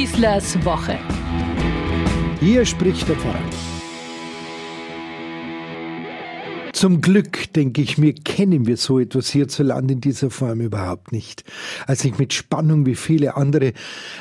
[0.00, 0.98] Schießlers Woche.
[2.40, 3.38] Hier spricht der Pfarrer.
[6.72, 11.44] Zum Glück, denke ich mir, kennen wir so etwas hierzulande in dieser Form überhaupt nicht.
[11.86, 13.74] Als ich mit Spannung wie viele andere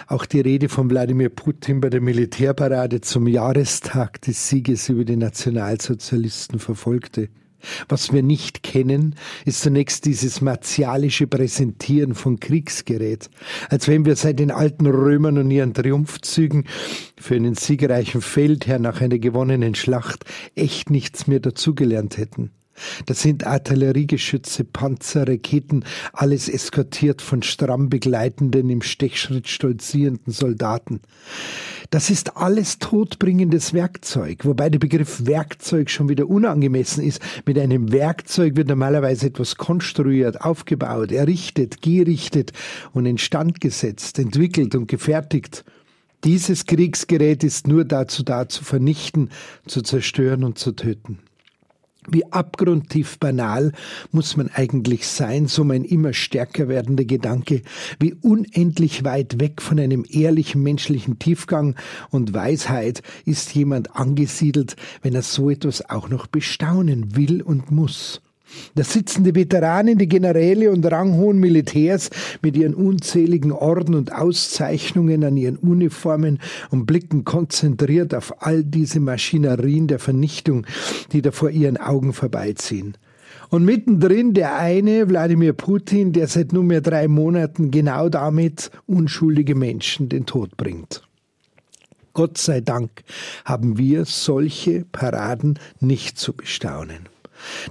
[0.07, 5.15] auch die Rede von Wladimir Putin bei der Militärparade zum Jahrestag des Sieges über die
[5.15, 7.29] Nationalsozialisten verfolgte,
[7.87, 9.15] was wir nicht kennen,
[9.45, 13.29] ist zunächst dieses martialische Präsentieren von Kriegsgerät,
[13.69, 16.65] als wenn wir seit den alten Römern und ihren Triumphzügen
[17.17, 20.25] für einen siegreichen Feldherr nach einer gewonnenen Schlacht
[20.55, 22.51] echt nichts mehr dazugelernt hätten.
[23.05, 25.83] Das sind Artilleriegeschütze, Panzer, Raketen,
[26.13, 31.01] alles eskortiert von stramm begleitenden, im Stechschritt stolzierenden Soldaten.
[31.91, 37.19] Das ist alles todbringendes Werkzeug, wobei der Begriff Werkzeug schon wieder unangemessen ist.
[37.47, 42.53] Mit einem Werkzeug wird normalerweise etwas konstruiert, aufgebaut, errichtet, gerichtet
[42.93, 45.65] und instand gesetzt, entwickelt und gefertigt.
[46.25, 49.29] Dieses Kriegsgerät ist nur dazu da, zu vernichten,
[49.65, 51.19] zu zerstören und zu töten.
[52.07, 53.73] Wie abgrundtief banal
[54.11, 57.61] muss man eigentlich sein, so mein immer stärker werdender Gedanke,
[57.99, 61.75] wie unendlich weit weg von einem ehrlichen menschlichen Tiefgang
[62.09, 68.21] und Weisheit ist jemand angesiedelt, wenn er so etwas auch noch bestaunen will und muss.
[68.75, 72.09] Da sitzen die Veteranen, die Generäle und ranghohen Militärs
[72.41, 76.39] mit ihren unzähligen Orden und Auszeichnungen an ihren Uniformen
[76.69, 80.65] und blicken konzentriert auf all diese Maschinerien der Vernichtung,
[81.11, 82.95] die da vor ihren Augen vorbeiziehen.
[83.49, 90.07] Und mittendrin der eine, Wladimir Putin, der seit nunmehr drei Monaten genau damit unschuldige Menschen
[90.07, 91.01] den Tod bringt.
[92.13, 92.91] Gott sei Dank
[93.45, 97.09] haben wir solche Paraden nicht zu bestaunen.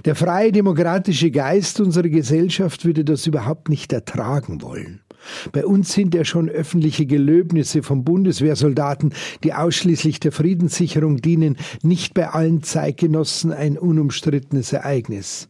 [0.05, 5.01] Der freie demokratische Geist unserer Gesellschaft würde das überhaupt nicht ertragen wollen.
[5.51, 12.13] Bei uns sind ja schon öffentliche Gelöbnisse von Bundeswehrsoldaten, die ausschließlich der Friedenssicherung dienen, nicht
[12.13, 15.49] bei allen Zeitgenossen ein unumstrittenes Ereignis.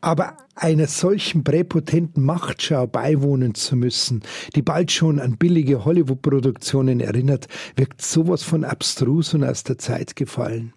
[0.00, 4.22] Aber einer solchen präpotenten Machtschau beiwohnen zu müssen,
[4.54, 10.14] die bald schon an billige Hollywood-Produktionen erinnert, wirkt sowas von abstrus und aus der Zeit
[10.14, 10.72] gefallen.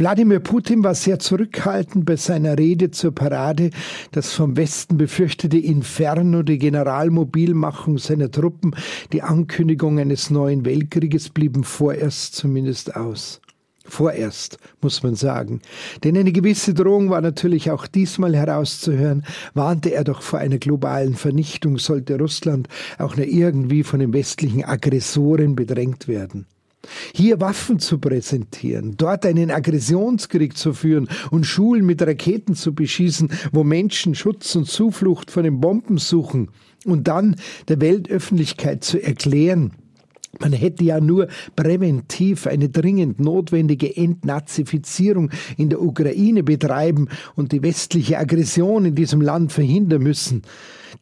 [0.00, 3.68] Wladimir Putin war sehr zurückhaltend bei seiner Rede zur Parade.
[4.12, 8.74] Das vom Westen befürchtete Inferno, die Generalmobilmachung seiner Truppen,
[9.12, 13.42] die Ankündigung eines neuen Weltkrieges blieben vorerst zumindest aus.
[13.84, 15.60] Vorerst, muss man sagen.
[16.02, 21.12] Denn eine gewisse Drohung war natürlich auch diesmal herauszuhören, warnte er doch vor einer globalen
[21.12, 26.46] Vernichtung, sollte Russland auch nur irgendwie von den westlichen Aggressoren bedrängt werden.
[27.14, 33.30] Hier Waffen zu präsentieren, dort einen Aggressionskrieg zu führen und Schulen mit Raketen zu beschießen,
[33.52, 36.48] wo Menschen Schutz und Zuflucht vor den Bomben suchen
[36.86, 37.36] und dann
[37.68, 39.72] der Weltöffentlichkeit zu erklären,
[40.38, 41.26] man hätte ja nur
[41.56, 49.20] präventiv eine dringend notwendige Entnazifizierung in der Ukraine betreiben und die westliche Aggression in diesem
[49.20, 50.42] Land verhindern müssen.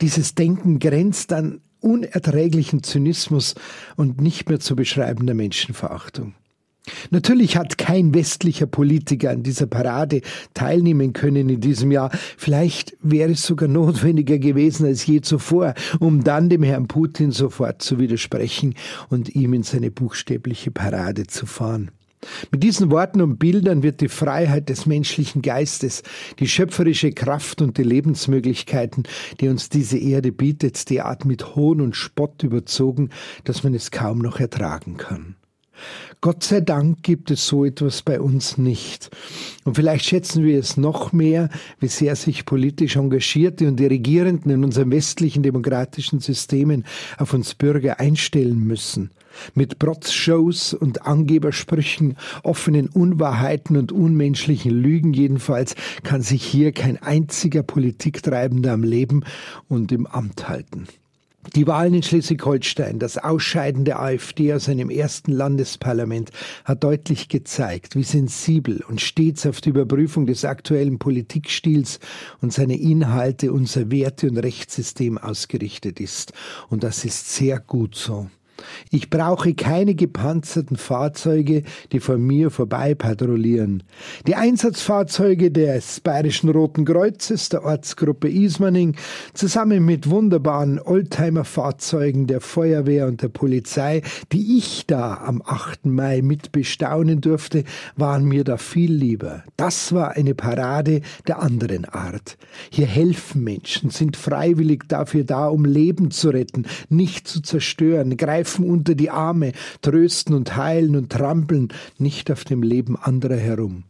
[0.00, 3.55] Dieses Denken grenzt an unerträglichen Zynismus
[3.97, 6.34] und nicht mehr zu beschreibender Menschenverachtung.
[7.11, 10.22] Natürlich hat kein westlicher Politiker an dieser Parade
[10.55, 12.11] teilnehmen können in diesem Jahr.
[12.37, 17.83] Vielleicht wäre es sogar notwendiger gewesen als je zuvor, um dann dem Herrn Putin sofort
[17.83, 18.75] zu widersprechen
[19.09, 21.91] und ihm in seine buchstäbliche Parade zu fahren.
[22.51, 26.03] Mit diesen Worten und Bildern wird die Freiheit des menschlichen Geistes,
[26.39, 29.05] die schöpferische Kraft und die Lebensmöglichkeiten,
[29.41, 33.11] die uns diese Erde bietet, derart mit Hohn und Spott überzogen,
[33.45, 35.37] dass man es kaum noch ertragen kann.
[36.21, 39.11] Gott sei Dank gibt es so etwas bei uns nicht.
[39.65, 41.49] Und vielleicht schätzen wir es noch mehr,
[41.79, 46.85] wie sehr sich politisch Engagierte und die Regierenden in unseren westlichen demokratischen Systemen
[47.19, 49.11] auf uns Bürger einstellen müssen.
[49.54, 57.62] Mit Protzshows und Angebersprüchen, offenen Unwahrheiten und unmenschlichen Lügen jedenfalls kann sich hier kein einziger
[57.62, 59.25] Politiktreibender am Leben
[59.69, 60.87] und im Amt halten.
[61.54, 66.31] Die Wahlen in Schleswig-Holstein, das Ausscheiden der AfD aus einem ersten Landesparlament
[66.64, 72.00] hat deutlich gezeigt, wie sensibel und stets auf die Überprüfung des aktuellen Politikstils
[72.43, 76.32] und seine Inhalte unser Werte- und Rechtssystem ausgerichtet ist.
[76.69, 78.29] Und das ist sehr gut so.
[78.91, 81.62] Ich brauche keine gepanzerten Fahrzeuge,
[81.93, 83.82] die vor mir vorbei patrouillieren.
[84.26, 88.97] Die Einsatzfahrzeuge des Bayerischen Roten Kreuzes, der Ortsgruppe Ismaning,
[89.35, 95.87] zusammen mit wunderbaren Oldtimer-Fahrzeugen der Feuerwehr und der Polizei, die ich da am 8.
[95.87, 97.65] Mai mit bestaunen durfte,
[97.97, 99.44] waren mir da viel lieber.
[99.56, 102.37] Das war eine Parade der anderen Art.
[102.70, 108.57] Hier helfen Menschen, sind freiwillig dafür da, um Leben zu retten, nicht zu zerstören, greifen
[108.58, 109.52] greifen unter die Arme,
[109.82, 111.69] trösten und heilen und trampeln
[111.99, 113.84] nicht auf dem Leben anderer herum.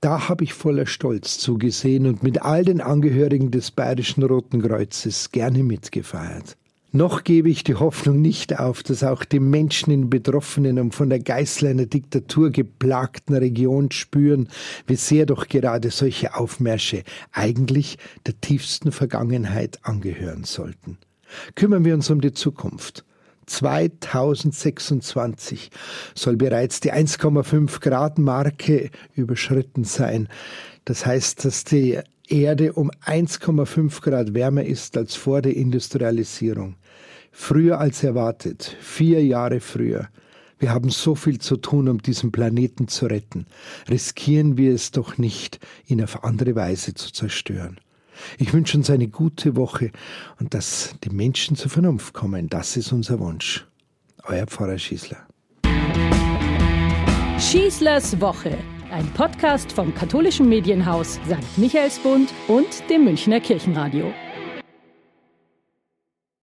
[0.00, 5.30] Da habe ich voller Stolz zugesehen und mit all den Angehörigen des Bayerischen Roten Kreuzes
[5.30, 6.56] gerne mitgefeiert.
[6.90, 11.10] Noch gebe ich die Hoffnung nicht auf, dass auch die Menschen in betroffenen und von
[11.10, 14.48] der Geißel einer Diktatur geplagten Region spüren,
[14.86, 20.96] wie sehr doch gerade solche Aufmärsche eigentlich der tiefsten Vergangenheit angehören sollten.
[21.54, 23.04] Kümmern wir uns um die Zukunft.
[23.48, 25.70] 2026
[26.14, 30.28] soll bereits die 1,5 Grad Marke überschritten sein.
[30.84, 36.76] Das heißt, dass die Erde um 1,5 Grad wärmer ist als vor der Industrialisierung.
[37.32, 40.08] Früher als erwartet, vier Jahre früher.
[40.58, 43.46] Wir haben so viel zu tun, um diesen Planeten zu retten.
[43.88, 47.78] Riskieren wir es doch nicht, ihn auf andere Weise zu zerstören.
[48.38, 49.90] Ich wünsche uns eine gute Woche
[50.40, 52.48] und dass die Menschen zur Vernunft kommen.
[52.48, 53.66] Das ist unser Wunsch.
[54.24, 55.18] Euer Pfarrer Schießler.
[57.38, 58.56] Schießlers Woche.
[58.90, 61.58] Ein Podcast vom katholischen Medienhaus St.
[61.58, 64.12] Michaelsbund und dem Münchner Kirchenradio.